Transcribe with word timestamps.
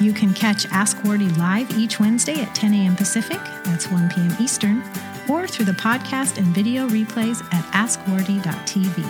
You 0.00 0.12
can 0.12 0.34
catch 0.34 0.66
Ask 0.66 0.96
Wardee 1.04 1.36
live 1.38 1.70
each 1.78 2.00
Wednesday 2.00 2.40
at 2.40 2.54
10 2.54 2.74
a.m. 2.74 2.96
Pacific, 2.96 3.40
that's 3.64 3.88
1 3.88 4.08
p.m. 4.10 4.34
Eastern, 4.40 4.82
or 5.28 5.46
through 5.46 5.66
the 5.66 5.72
podcast 5.72 6.38
and 6.38 6.46
video 6.48 6.88
replays 6.88 7.42
at 7.52 7.64
askwardee.tv. 7.72 9.04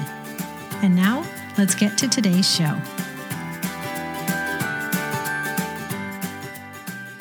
And 0.83 0.95
now, 0.95 1.27
let's 1.57 1.75
get 1.75 1.97
to 1.99 2.09
today's 2.09 2.51
show. 2.51 2.79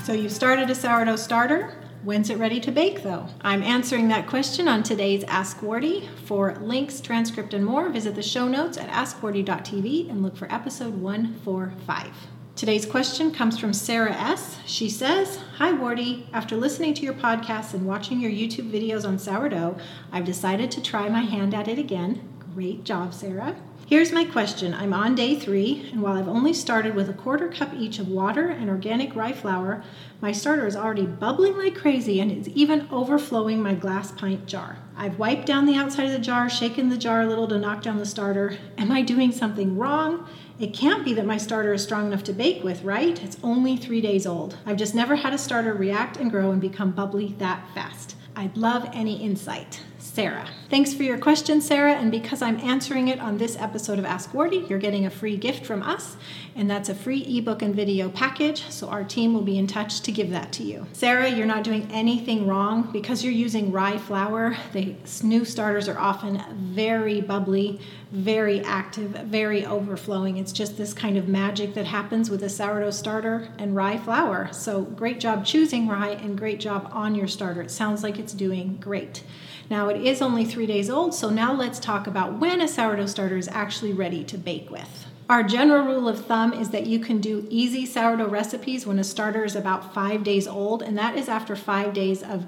So, 0.03 0.13
you've 0.13 0.31
started 0.31 0.69
a 0.69 0.75
sourdough 0.75 1.15
starter. 1.17 1.73
When's 2.03 2.31
it 2.31 2.39
ready 2.39 2.59
to 2.61 2.71
bake, 2.71 3.03
though? 3.03 3.27
I'm 3.41 3.61
answering 3.61 4.07
that 4.07 4.25
question 4.27 4.67
on 4.67 4.81
today's 4.81 5.23
Ask 5.25 5.61
Wardee. 5.61 6.09
For 6.25 6.55
links, 6.55 6.99
transcript, 6.99 7.53
and 7.53 7.63
more, 7.63 7.89
visit 7.89 8.15
the 8.15 8.23
show 8.23 8.47
notes 8.47 8.77
at 8.77 8.89
askwardee.tv 8.89 10.09
and 10.09 10.23
look 10.23 10.35
for 10.35 10.51
episode 10.51 10.95
145. 10.95 12.11
Today's 12.55 12.85
question 12.85 13.31
comes 13.31 13.57
from 13.57 13.73
Sarah 13.73 14.13
S. 14.13 14.59
She 14.65 14.89
says, 14.89 15.39
Hi, 15.55 15.71
Wardee. 15.71 16.27
After 16.33 16.57
listening 16.57 16.93
to 16.95 17.01
your 17.01 17.13
podcast 17.13 17.73
and 17.73 17.87
watching 17.87 18.19
your 18.19 18.29
YouTube 18.29 18.69
videos 18.69 19.07
on 19.07 19.17
sourdough, 19.17 19.77
I've 20.11 20.25
decided 20.25 20.69
to 20.71 20.81
try 20.81 21.07
my 21.07 21.21
hand 21.21 21.55
at 21.55 21.69
it 21.69 21.79
again. 21.79 22.27
Great 22.53 22.83
job, 22.83 23.13
Sarah. 23.13 23.55
Here's 23.91 24.13
my 24.13 24.23
question. 24.23 24.73
I'm 24.73 24.93
on 24.93 25.15
day 25.15 25.37
three, 25.37 25.89
and 25.91 26.01
while 26.01 26.15
I've 26.15 26.29
only 26.29 26.53
started 26.53 26.95
with 26.95 27.09
a 27.09 27.13
quarter 27.13 27.49
cup 27.49 27.73
each 27.73 27.99
of 27.99 28.07
water 28.07 28.47
and 28.47 28.69
organic 28.69 29.13
rye 29.17 29.33
flour, 29.33 29.83
my 30.21 30.31
starter 30.31 30.65
is 30.65 30.77
already 30.77 31.05
bubbling 31.05 31.57
like 31.57 31.75
crazy 31.75 32.21
and 32.21 32.31
is 32.31 32.47
even 32.47 32.87
overflowing 32.89 33.61
my 33.61 33.73
glass 33.73 34.13
pint 34.13 34.45
jar. 34.45 34.77
I've 34.95 35.19
wiped 35.19 35.45
down 35.45 35.65
the 35.65 35.75
outside 35.75 36.05
of 36.05 36.13
the 36.13 36.19
jar, 36.19 36.49
shaken 36.49 36.87
the 36.87 36.97
jar 36.97 37.23
a 37.23 37.27
little 37.27 37.49
to 37.49 37.59
knock 37.59 37.81
down 37.81 37.97
the 37.97 38.05
starter. 38.05 38.57
Am 38.77 38.93
I 38.93 39.01
doing 39.01 39.33
something 39.33 39.77
wrong? 39.77 40.25
It 40.57 40.73
can't 40.73 41.03
be 41.03 41.13
that 41.15 41.25
my 41.25 41.35
starter 41.35 41.73
is 41.73 41.83
strong 41.83 42.07
enough 42.07 42.23
to 42.23 42.33
bake 42.33 42.63
with, 42.63 42.83
right? 42.83 43.21
It's 43.21 43.35
only 43.43 43.75
three 43.75 43.99
days 43.99 44.25
old. 44.25 44.57
I've 44.65 44.77
just 44.77 44.95
never 44.95 45.17
had 45.17 45.33
a 45.33 45.37
starter 45.37 45.73
react 45.73 46.15
and 46.15 46.31
grow 46.31 46.51
and 46.51 46.61
become 46.61 46.91
bubbly 46.91 47.35
that 47.39 47.67
fast. 47.73 48.15
I'd 48.37 48.55
love 48.55 48.87
any 48.93 49.21
insight. 49.21 49.81
Sarah. 50.01 50.47
Thanks 50.69 50.93
for 50.93 51.03
your 51.03 51.17
question, 51.17 51.61
Sarah. 51.61 51.93
And 51.93 52.11
because 52.11 52.41
I'm 52.41 52.59
answering 52.59 53.07
it 53.07 53.19
on 53.19 53.37
this 53.37 53.55
episode 53.55 53.99
of 53.99 54.05
Ask 54.05 54.31
Wardee, 54.31 54.67
you're 54.67 54.79
getting 54.79 55.05
a 55.05 55.11
free 55.11 55.37
gift 55.37 55.65
from 55.65 55.83
us, 55.83 56.17
and 56.55 56.69
that's 56.69 56.89
a 56.89 56.95
free 56.95 57.21
ebook 57.37 57.61
and 57.61 57.75
video 57.75 58.09
package. 58.09 58.67
So 58.69 58.89
our 58.89 59.03
team 59.03 59.33
will 59.33 59.43
be 59.43 59.59
in 59.59 59.67
touch 59.67 60.01
to 60.01 60.11
give 60.11 60.31
that 60.31 60.51
to 60.53 60.63
you. 60.63 60.87
Sarah, 60.93 61.29
you're 61.29 61.45
not 61.45 61.63
doing 61.63 61.87
anything 61.91 62.47
wrong 62.47 62.89
because 62.91 63.23
you're 63.23 63.31
using 63.31 63.71
rye 63.71 63.99
flour. 63.99 64.57
The 64.73 64.95
new 65.23 65.45
starters 65.45 65.87
are 65.87 65.99
often 65.99 66.43
very 66.73 67.21
bubbly, 67.21 67.79
very 68.11 68.61
active, 68.61 69.11
very 69.11 69.65
overflowing. 69.65 70.37
It's 70.37 70.51
just 70.51 70.77
this 70.77 70.93
kind 70.93 71.15
of 71.15 71.27
magic 71.27 71.75
that 71.75 71.85
happens 71.85 72.29
with 72.29 72.43
a 72.43 72.49
sourdough 72.49 72.91
starter 72.91 73.49
and 73.59 73.75
rye 73.75 73.97
flour. 73.97 74.49
So 74.51 74.81
great 74.81 75.19
job 75.19 75.45
choosing 75.45 75.87
rye 75.87 76.09
and 76.09 76.37
great 76.37 76.59
job 76.59 76.89
on 76.91 77.13
your 77.13 77.27
starter. 77.27 77.61
It 77.61 77.71
sounds 77.71 78.01
like 78.01 78.17
it's 78.17 78.33
doing 78.33 78.77
great. 78.81 79.23
Now 79.71 79.87
it 79.87 80.05
is 80.05 80.21
only 80.21 80.43
three 80.43 80.65
days 80.65 80.89
old, 80.89 81.13
so 81.13 81.29
now 81.29 81.53
let's 81.53 81.79
talk 81.79 82.05
about 82.05 82.37
when 82.39 82.59
a 82.59 82.67
sourdough 82.67 83.05
starter 83.05 83.37
is 83.37 83.47
actually 83.47 83.93
ready 83.93 84.21
to 84.25 84.37
bake 84.37 84.69
with. 84.69 85.05
Our 85.29 85.43
general 85.43 85.85
rule 85.85 86.09
of 86.09 86.25
thumb 86.25 86.51
is 86.51 86.71
that 86.71 86.87
you 86.87 86.99
can 86.99 87.21
do 87.21 87.47
easy 87.49 87.85
sourdough 87.85 88.27
recipes 88.27 88.85
when 88.85 88.99
a 88.99 89.03
starter 89.05 89.45
is 89.45 89.55
about 89.55 89.93
five 89.93 90.25
days 90.25 90.45
old, 90.45 90.83
and 90.83 90.97
that 90.97 91.15
is 91.15 91.29
after 91.29 91.55
five 91.55 91.93
days 91.93 92.21
of 92.21 92.47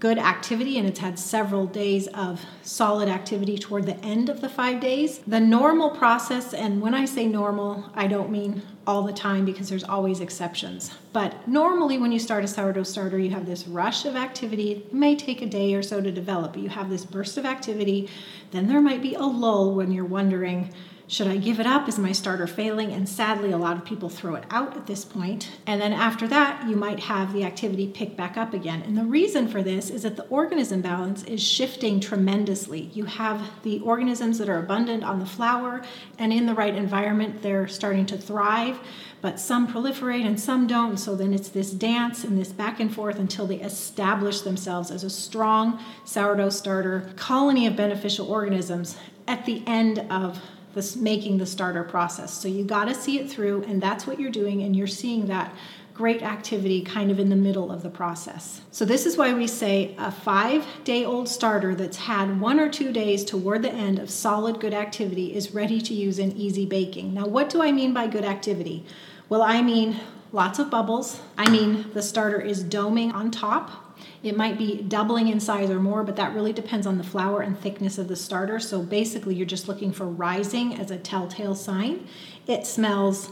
good 0.00 0.18
activity 0.18 0.76
and 0.76 0.88
it's 0.88 0.98
had 0.98 1.16
several 1.16 1.64
days 1.64 2.08
of 2.08 2.44
solid 2.62 3.08
activity 3.08 3.56
toward 3.56 3.86
the 3.86 3.96
end 3.98 4.28
of 4.28 4.40
the 4.40 4.48
five 4.48 4.80
days. 4.80 5.18
The 5.28 5.38
normal 5.38 5.90
process, 5.90 6.52
and 6.52 6.82
when 6.82 6.92
I 6.92 7.04
say 7.04 7.28
normal, 7.28 7.88
I 7.94 8.08
don't 8.08 8.30
mean 8.30 8.62
all 8.86 9.02
the 9.02 9.12
time 9.12 9.44
because 9.44 9.68
there's 9.68 9.84
always 9.84 10.20
exceptions. 10.20 10.90
But 11.12 11.46
normally, 11.48 11.98
when 11.98 12.12
you 12.12 12.18
start 12.18 12.44
a 12.44 12.48
sourdough 12.48 12.84
starter, 12.84 13.18
you 13.18 13.30
have 13.30 13.46
this 13.46 13.66
rush 13.66 14.04
of 14.04 14.16
activity. 14.16 14.72
It 14.72 14.92
may 14.92 15.16
take 15.16 15.42
a 15.42 15.46
day 15.46 15.74
or 15.74 15.82
so 15.82 16.00
to 16.00 16.12
develop, 16.12 16.56
you 16.56 16.68
have 16.68 16.90
this 16.90 17.04
burst 17.04 17.38
of 17.38 17.46
activity. 17.46 18.08
Then 18.50 18.68
there 18.68 18.80
might 18.80 19.02
be 19.02 19.14
a 19.14 19.22
lull 19.22 19.74
when 19.74 19.92
you're 19.92 20.04
wondering, 20.04 20.72
should 21.06 21.26
I 21.26 21.36
give 21.36 21.60
it 21.60 21.66
up? 21.66 21.86
Is 21.86 21.98
my 21.98 22.12
starter 22.12 22.46
failing? 22.46 22.90
And 22.90 23.06
sadly, 23.06 23.52
a 23.52 23.58
lot 23.58 23.76
of 23.76 23.84
people 23.84 24.08
throw 24.08 24.36
it 24.36 24.44
out 24.50 24.74
at 24.74 24.86
this 24.86 25.04
point. 25.04 25.50
And 25.66 25.78
then 25.78 25.92
after 25.92 26.26
that, 26.28 26.66
you 26.66 26.76
might 26.76 26.98
have 27.00 27.34
the 27.34 27.44
activity 27.44 27.88
pick 27.88 28.16
back 28.16 28.38
up 28.38 28.54
again. 28.54 28.80
And 28.82 28.96
the 28.96 29.04
reason 29.04 29.46
for 29.46 29.62
this 29.62 29.90
is 29.90 30.02
that 30.04 30.16
the 30.16 30.26
organism 30.28 30.80
balance 30.80 31.22
is 31.24 31.42
shifting 31.42 32.00
tremendously. 32.00 32.90
You 32.94 33.04
have 33.04 33.50
the 33.64 33.80
organisms 33.80 34.38
that 34.38 34.48
are 34.48 34.58
abundant 34.58 35.04
on 35.04 35.18
the 35.18 35.26
flour, 35.26 35.82
and 36.18 36.32
in 36.32 36.46
the 36.46 36.54
right 36.54 36.74
environment, 36.74 37.42
they're 37.42 37.68
starting 37.68 38.06
to 38.06 38.16
thrive. 38.16 38.73
But 39.20 39.40
some 39.40 39.66
proliferate 39.66 40.26
and 40.26 40.38
some 40.38 40.66
don't. 40.66 40.98
So 40.98 41.16
then 41.16 41.32
it's 41.32 41.48
this 41.48 41.70
dance 41.70 42.24
and 42.24 42.36
this 42.38 42.52
back 42.52 42.78
and 42.78 42.94
forth 42.94 43.18
until 43.18 43.46
they 43.46 43.60
establish 43.60 44.42
themselves 44.42 44.90
as 44.90 45.02
a 45.02 45.10
strong 45.10 45.82
sourdough 46.04 46.50
starter 46.50 47.10
colony 47.16 47.66
of 47.66 47.74
beneficial 47.74 48.30
organisms 48.30 48.98
at 49.26 49.46
the 49.46 49.62
end 49.66 50.00
of 50.10 50.40
this 50.74 50.96
making 50.96 51.38
the 51.38 51.46
starter 51.46 51.84
process. 51.84 52.34
So 52.34 52.48
you 52.48 52.64
got 52.64 52.86
to 52.86 52.94
see 52.94 53.18
it 53.18 53.30
through, 53.30 53.62
and 53.62 53.80
that's 53.80 54.06
what 54.06 54.20
you're 54.20 54.30
doing, 54.30 54.62
and 54.62 54.74
you're 54.76 54.86
seeing 54.86 55.26
that 55.26 55.54
great 55.94 56.22
activity 56.22 56.82
kind 56.82 57.10
of 57.10 57.18
in 57.18 57.30
the 57.30 57.36
middle 57.36 57.70
of 57.70 57.82
the 57.82 57.88
process. 57.88 58.60
So, 58.70 58.84
this 58.84 59.06
is 59.06 59.16
why 59.16 59.32
we 59.32 59.46
say 59.46 59.94
a 59.96 60.10
five 60.10 60.66
day 60.82 61.04
old 61.04 61.28
starter 61.28 61.74
that's 61.74 61.96
had 61.96 62.40
one 62.40 62.60
or 62.60 62.68
two 62.68 62.92
days 62.92 63.24
toward 63.24 63.62
the 63.62 63.72
end 63.72 63.98
of 63.98 64.10
solid 64.10 64.60
good 64.60 64.74
activity 64.74 65.34
is 65.34 65.54
ready 65.54 65.80
to 65.80 65.94
use 65.94 66.18
in 66.18 66.32
easy 66.32 66.66
baking. 66.66 67.14
Now, 67.14 67.26
what 67.26 67.48
do 67.48 67.62
I 67.62 67.72
mean 67.72 67.94
by 67.94 68.08
good 68.08 68.24
activity? 68.24 68.84
Well, 69.28 69.42
I 69.42 69.62
mean 69.62 70.00
lots 70.32 70.58
of 70.58 70.68
bubbles. 70.68 71.20
I 71.38 71.48
mean 71.48 71.90
the 71.94 72.02
starter 72.02 72.40
is 72.40 72.64
doming 72.64 73.14
on 73.14 73.30
top 73.30 73.84
it 74.24 74.36
might 74.38 74.56
be 74.56 74.80
doubling 74.80 75.28
in 75.28 75.38
size 75.38 75.68
or 75.68 75.78
more, 75.78 76.02
but 76.02 76.16
that 76.16 76.34
really 76.34 76.54
depends 76.54 76.86
on 76.86 76.96
the 76.96 77.04
flour 77.04 77.42
and 77.42 77.58
thickness 77.58 77.98
of 77.98 78.08
the 78.08 78.16
starter. 78.16 78.58
So 78.58 78.82
basically, 78.82 79.34
you're 79.34 79.46
just 79.46 79.68
looking 79.68 79.92
for 79.92 80.06
rising 80.06 80.74
as 80.74 80.90
a 80.90 80.96
telltale 80.96 81.54
sign. 81.54 82.06
It 82.46 82.66
smells 82.66 83.30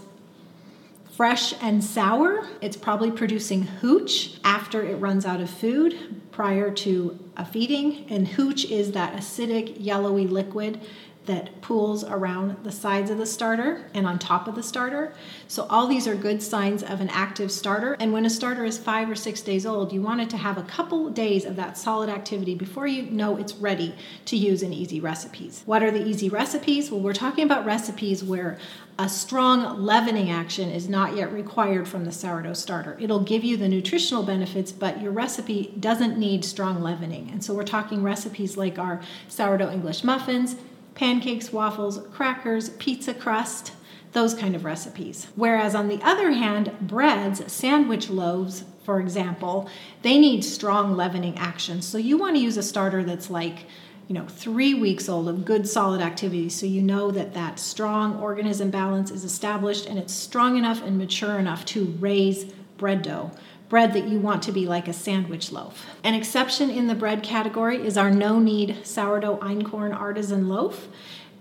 fresh 1.12 1.54
and 1.60 1.84
sour. 1.84 2.48
It's 2.60 2.76
probably 2.76 3.10
producing 3.10 3.62
hooch 3.62 4.38
after 4.44 4.82
it 4.82 4.96
runs 4.96 5.26
out 5.26 5.40
of 5.40 5.50
food 5.50 6.22
prior 6.32 6.70
to 6.70 7.18
a 7.36 7.44
feeding. 7.44 8.06
And 8.08 8.26
hooch 8.26 8.64
is 8.64 8.92
that 8.92 9.14
acidic, 9.14 9.76
yellowy 9.78 10.26
liquid 10.26 10.80
that 11.26 11.60
pools 11.60 12.02
around 12.02 12.56
the 12.64 12.72
sides 12.72 13.08
of 13.08 13.16
the 13.16 13.26
starter 13.26 13.84
and 13.94 14.06
on 14.06 14.18
top 14.18 14.48
of 14.48 14.56
the 14.56 14.62
starter. 14.62 15.14
So, 15.46 15.66
all 15.70 15.86
these 15.86 16.08
are 16.08 16.16
good 16.16 16.42
signs 16.42 16.82
of 16.82 17.00
an 17.00 17.08
active 17.10 17.52
starter. 17.52 17.96
And 18.00 18.12
when 18.12 18.26
a 18.26 18.30
starter 18.30 18.64
is 18.64 18.76
five 18.76 19.08
or 19.08 19.14
six 19.14 19.40
days 19.40 19.64
old, 19.64 19.92
you 19.92 20.02
want 20.02 20.20
it 20.20 20.30
to 20.30 20.36
have 20.36 20.58
a 20.58 20.64
couple 20.64 21.10
days 21.10 21.44
of 21.44 21.54
that 21.56 21.78
solid 21.78 22.08
activity 22.08 22.54
before 22.56 22.88
you 22.88 23.02
know 23.02 23.36
it's 23.36 23.54
ready 23.54 23.94
to 24.24 24.36
use 24.36 24.62
in 24.62 24.72
easy 24.72 24.98
recipes. 24.98 25.62
What 25.64 25.82
are 25.82 25.92
the 25.92 26.04
easy 26.04 26.28
recipes? 26.28 26.90
Well, 26.90 27.00
we're 27.00 27.12
talking 27.12 27.44
about 27.44 27.64
recipes 27.64 28.24
where 28.24 28.58
a 28.98 29.08
strong 29.08 29.80
leavening 29.82 30.30
action 30.30 30.70
is 30.70 30.88
not 30.88 31.16
yet 31.16 31.32
required 31.32 31.88
from 31.88 32.04
the 32.04 32.12
sourdough 32.12 32.52
starter. 32.54 32.96
It'll 33.00 33.20
give 33.22 33.44
you 33.44 33.56
the 33.56 33.68
nutritional 33.68 34.24
benefits, 34.24 34.72
but 34.72 35.00
your 35.00 35.12
recipe 35.12 35.72
doesn't 35.78 36.18
need 36.18 36.44
strong 36.44 36.82
leavening. 36.82 37.30
And 37.30 37.44
so, 37.44 37.54
we're 37.54 37.62
talking 37.62 38.02
recipes 38.02 38.56
like 38.56 38.76
our 38.76 39.00
sourdough 39.28 39.70
English 39.70 40.02
muffins 40.02 40.56
pancakes, 40.94 41.52
waffles, 41.52 42.00
crackers, 42.12 42.70
pizza 42.70 43.14
crust, 43.14 43.72
those 44.12 44.34
kind 44.34 44.54
of 44.54 44.64
recipes. 44.64 45.28
Whereas 45.36 45.74
on 45.74 45.88
the 45.88 46.00
other 46.02 46.32
hand, 46.32 46.72
breads, 46.80 47.50
sandwich 47.50 48.10
loaves, 48.10 48.64
for 48.84 49.00
example, 49.00 49.68
they 50.02 50.18
need 50.18 50.44
strong 50.44 50.96
leavening 50.96 51.38
action. 51.38 51.82
So 51.82 51.98
you 51.98 52.18
want 52.18 52.36
to 52.36 52.42
use 52.42 52.56
a 52.56 52.62
starter 52.62 53.04
that's 53.04 53.30
like, 53.30 53.66
you 54.08 54.14
know, 54.14 54.26
three 54.26 54.74
weeks 54.74 55.08
old 55.08 55.28
of 55.28 55.44
good 55.44 55.66
solid 55.66 56.00
activity 56.00 56.48
so 56.48 56.66
you 56.66 56.82
know 56.82 57.10
that 57.10 57.34
that 57.34 57.58
strong 57.58 58.16
organism 58.18 58.70
balance 58.70 59.10
is 59.10 59.24
established 59.24 59.86
and 59.86 59.98
it's 59.98 60.12
strong 60.12 60.56
enough 60.56 60.82
and 60.82 60.98
mature 60.98 61.38
enough 61.38 61.64
to 61.66 61.84
raise 62.00 62.52
bread 62.76 63.02
dough 63.02 63.30
bread 63.72 63.94
that 63.94 64.06
you 64.06 64.18
want 64.18 64.42
to 64.42 64.52
be 64.52 64.66
like 64.66 64.86
a 64.86 64.92
sandwich 64.92 65.50
loaf. 65.50 65.86
An 66.04 66.12
exception 66.12 66.68
in 66.68 66.88
the 66.88 66.94
bread 66.94 67.22
category 67.22 67.78
is 67.82 67.96
our 67.96 68.10
no 68.10 68.38
knead 68.38 68.86
sourdough 68.86 69.38
einkorn 69.38 69.98
artisan 69.98 70.46
loaf. 70.46 70.88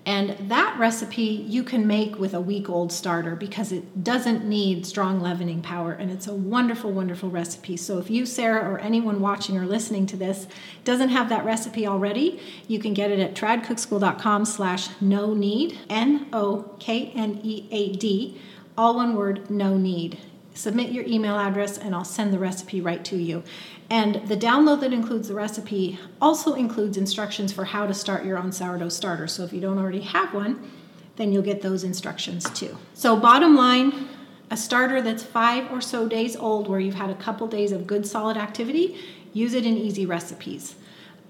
And 0.05 0.37
that 0.49 0.79
recipe 0.79 1.23
you 1.23 1.61
can 1.61 1.85
make 1.85 2.17
with 2.17 2.33
a 2.33 2.39
week 2.39 2.69
old 2.69 2.93
starter 2.93 3.35
because 3.35 3.73
it 3.73 4.05
doesn't 4.05 4.45
need 4.45 4.85
strong 4.85 5.19
leavening 5.19 5.61
power 5.61 5.91
and 5.91 6.09
it's 6.09 6.25
a 6.25 6.33
wonderful, 6.33 6.93
wonderful 6.93 7.29
recipe. 7.29 7.75
So 7.75 7.97
if 7.97 8.09
you, 8.09 8.25
Sarah, 8.25 8.65
or 8.65 8.79
anyone 8.79 9.19
watching 9.19 9.57
or 9.57 9.65
listening 9.65 10.05
to 10.05 10.15
this 10.15 10.47
doesn't 10.85 11.09
have 11.09 11.27
that 11.27 11.43
recipe 11.43 11.85
already, 11.85 12.39
you 12.65 12.79
can 12.79 12.93
get 12.93 13.11
it 13.11 13.19
at 13.19 13.35
tradcookschool.com 13.35 14.45
slash 14.45 14.87
no 15.01 15.33
knead, 15.33 15.77
N 15.89 16.27
O 16.31 16.77
K 16.79 17.11
N 17.13 17.41
E 17.43 17.67
A 17.71 17.91
D, 17.91 18.39
all 18.77 18.95
one 18.95 19.17
word, 19.17 19.51
no 19.51 19.77
knead 19.77 20.17
submit 20.53 20.91
your 20.91 21.05
email 21.05 21.37
address 21.37 21.77
and 21.77 21.95
I'll 21.95 22.03
send 22.03 22.33
the 22.33 22.39
recipe 22.39 22.81
right 22.81 23.03
to 23.05 23.17
you. 23.17 23.43
And 23.89 24.27
the 24.27 24.37
download 24.37 24.79
that 24.81 24.93
includes 24.93 25.27
the 25.27 25.33
recipe 25.33 25.99
also 26.21 26.53
includes 26.53 26.97
instructions 26.97 27.51
for 27.51 27.65
how 27.65 27.85
to 27.85 27.93
start 27.93 28.25
your 28.25 28.37
own 28.37 28.51
sourdough 28.51 28.89
starter. 28.89 29.27
So 29.27 29.43
if 29.43 29.51
you 29.51 29.59
don't 29.59 29.77
already 29.77 30.01
have 30.01 30.33
one, 30.33 30.71
then 31.17 31.31
you'll 31.31 31.43
get 31.43 31.61
those 31.61 31.83
instructions 31.83 32.49
too. 32.49 32.77
So, 32.93 33.17
bottom 33.17 33.55
line, 33.55 34.07
a 34.49 34.57
starter 34.57 35.01
that's 35.01 35.23
five 35.23 35.71
or 35.71 35.81
so 35.81 36.07
days 36.07 36.35
old 36.35 36.67
where 36.67 36.79
you've 36.79 36.95
had 36.95 37.09
a 37.09 37.15
couple 37.15 37.47
days 37.47 37.71
of 37.71 37.85
good 37.85 38.05
solid 38.05 38.37
activity, 38.37 38.97
use 39.33 39.53
it 39.53 39.65
in 39.65 39.77
easy 39.77 40.05
recipes. 40.05 40.75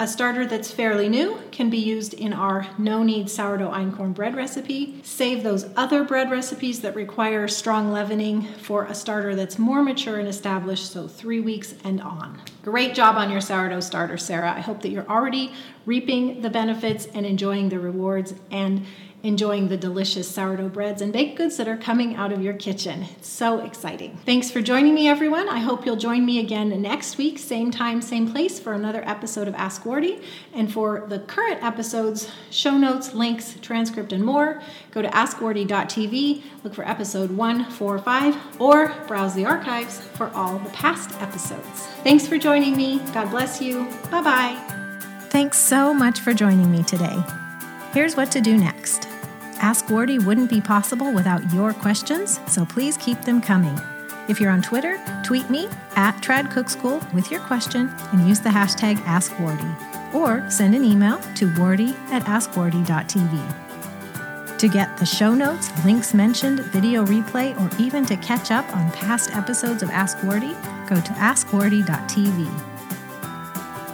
A 0.02 0.08
starter 0.08 0.48
that's 0.48 0.72
fairly 0.72 1.08
new 1.08 1.38
can 1.52 1.70
be 1.70 1.78
used 1.78 2.16
in 2.16 2.34
our 2.34 2.66
no 2.80 3.04
knead 3.04 3.30
sourdough 3.30 3.70
einkorn 3.70 4.16
bread 4.16 4.36
recipe. 4.36 5.00
Save 5.04 5.44
those 5.44 5.70
other 5.76 6.04
bread 6.04 6.32
recipes 6.32 6.82
that 6.82 6.96
require 6.96 7.48
strong 7.48 7.92
leavening 7.92 8.48
for 8.64 8.86
a 8.86 8.96
starter 8.96 9.36
that's 9.36 9.60
more 9.60 9.84
mature 9.84 10.18
and 10.18 10.28
established, 10.28 10.92
so 10.92 11.08
three 11.08 11.40
weeks 11.40 11.76
and 11.84 12.02
on. 12.02 12.42
Great 12.64 12.96
job 12.96 13.16
on 13.16 13.30
your 13.30 13.42
sourdough 13.42 13.82
starter, 13.82 14.18
Sarah. 14.18 14.52
I 14.52 14.62
hope 14.62 14.82
that 14.82 14.90
you're 14.90 15.08
already 15.08 15.54
reaping 15.86 16.42
the 16.42 16.50
benefits 16.50 17.06
and 17.06 17.24
enjoying 17.24 17.70
the 17.70 17.80
rewards 17.80 18.34
and 18.50 18.84
enjoying 19.24 19.68
the 19.68 19.78
delicious 19.78 20.30
sourdough 20.30 20.70
breads 20.70 21.02
and 21.02 21.14
baked 21.14 21.38
goods 21.38 21.58
that 21.58 21.68
are 21.68 21.78
coming 21.78 22.16
out 22.16 22.32
of 22.32 22.42
your 22.42 22.54
kitchen. 22.54 23.04
It's 23.18 23.28
so 23.28 23.60
exciting. 23.60 24.18
Thanks 24.26 24.50
for 24.50 24.62
joining 24.62 24.96
me, 24.96 25.08
everyone. 25.08 25.48
I 25.48 25.60
hope 25.60 25.86
you'll 25.86 25.96
join 25.96 26.26
me 26.26 26.40
again 26.40 26.82
next 26.82 27.18
week, 27.18 27.38
same 27.38 27.72
time, 27.72 28.02
same 28.02 28.32
place, 28.32 28.60
for 28.60 28.74
another 28.74 29.08
episode 29.08 29.48
of 29.48 29.56
Ask 29.56 29.84
Wardee. 29.84 30.24
And 30.54 30.72
for 30.72 31.06
the 31.08 31.20
current 31.20 31.64
episodes, 31.64 32.30
show 32.50 32.78
notes, 32.78 33.14
links, 33.14 33.56
transcript, 33.62 34.12
and 34.12 34.24
more, 34.24 34.62
go 34.92 35.02
to 35.02 35.10
askwardee.tv, 35.10 36.44
look 36.64 36.74
for 36.74 36.88
episode 36.88 37.32
145, 37.32 38.62
or 38.62 38.94
browse 39.08 39.36
the 39.36 39.46
archives 39.46 40.00
for 40.00 40.30
all 40.30 40.58
the 40.60 40.70
past 40.72 41.22
episodes. 41.22 41.88
Thanks 42.04 42.28
for 42.28 42.38
joining 42.38 42.76
me. 42.76 43.00
God 43.14 43.30
bless 43.30 43.62
you. 43.62 43.86
Bye 44.10 44.22
bye. 44.22 44.78
Thanks 45.30 45.58
so 45.58 45.94
much 45.94 46.20
for 46.20 46.34
joining 46.34 46.72
me 46.72 46.84
today. 46.84 47.18
Here's 47.94 48.16
what 48.16 48.32
to 48.32 48.42
do 48.42 48.58
next. 48.58 49.11
Ask 49.62 49.86
Wardee 49.86 50.18
wouldn't 50.18 50.50
be 50.50 50.60
possible 50.60 51.14
without 51.14 51.54
your 51.54 51.72
questions, 51.72 52.40
so 52.48 52.66
please 52.66 52.98
keep 52.98 53.22
them 53.22 53.40
coming. 53.40 53.80
If 54.28 54.42
you're 54.42 54.50
on 54.50 54.64
Twitter, 54.64 55.00
tweet 55.24 55.52
me 55.52 55.68
at 55.96 56.20
TradCookSchool 56.22 57.14
with 57.14 57.30
your 57.30 57.42
question 57.42 57.94
and 58.12 58.28
use 58.28 58.40
the 58.40 58.50
hashtag 58.50 58.98
AskWardee, 59.04 60.16
or 60.16 60.50
send 60.50 60.74
an 60.74 60.84
email 60.84 61.20
to 61.36 61.54
wardee 61.56 61.96
at 62.12 62.24
askwardee.tv. 62.24 64.58
To 64.58 64.68
get 64.68 64.98
the 64.98 65.06
show 65.06 65.36
notes, 65.36 65.70
links 65.86 66.16
mentioned, 66.16 66.62
video 66.62 67.06
replay, 67.06 67.56
or 67.60 67.70
even 67.80 68.04
to 68.08 68.18
catch 68.18 68.50
up 68.50 68.66
on 68.76 68.90
past 68.92 69.36
episodes 69.36 69.84
of 69.84 69.92
Ask 69.92 70.24
Wardee, 70.24 70.56
go 70.88 70.96
to 70.96 71.14
askwardee.tv. 71.14 72.71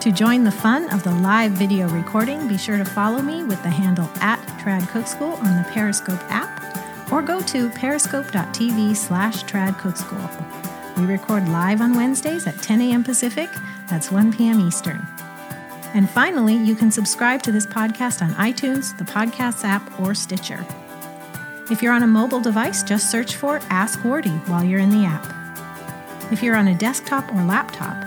To 0.07 0.13
join 0.13 0.45
the 0.45 0.51
fun 0.51 0.89
of 0.93 1.03
the 1.03 1.11
live 1.11 1.51
video 1.51 1.89
recording, 1.89 2.47
be 2.47 2.57
sure 2.57 2.77
to 2.77 2.85
follow 2.85 3.21
me 3.21 3.43
with 3.43 3.61
the 3.61 3.69
handle 3.69 4.09
at 4.21 4.39
TradCookSchool 4.57 5.37
on 5.43 5.61
the 5.61 5.69
Periscope 5.69 6.21
app 6.31 7.11
or 7.11 7.21
go 7.21 7.41
to 7.41 7.69
periscope.tv 7.71 8.95
slash 8.95 9.43
tradcookschool. 9.43 10.97
We 10.97 11.07
record 11.07 11.49
live 11.49 11.81
on 11.81 11.93
Wednesdays 11.93 12.47
at 12.47 12.61
10 12.61 12.83
a.m. 12.83 13.03
Pacific, 13.03 13.49
that's 13.89 14.09
1 14.09 14.31
p.m. 14.31 14.61
Eastern. 14.61 15.05
And 15.93 16.09
finally, 16.09 16.55
you 16.55 16.73
can 16.73 16.89
subscribe 16.89 17.43
to 17.43 17.51
this 17.51 17.67
podcast 17.67 18.21
on 18.21 18.33
iTunes, 18.35 18.97
the 18.97 19.03
Podcasts 19.03 19.65
app, 19.65 19.99
or 19.99 20.15
Stitcher. 20.15 20.65
If 21.69 21.81
you're 21.81 21.91
on 21.91 22.03
a 22.03 22.07
mobile 22.07 22.39
device, 22.39 22.81
just 22.81 23.11
search 23.11 23.35
for 23.35 23.59
Ask 23.69 23.99
Wardee 24.05 24.29
while 24.47 24.63
you're 24.63 24.79
in 24.79 24.91
the 24.91 25.05
app. 25.05 26.31
If 26.31 26.41
you're 26.41 26.55
on 26.55 26.69
a 26.69 26.77
desktop 26.77 27.29
or 27.33 27.43
laptop, 27.43 28.06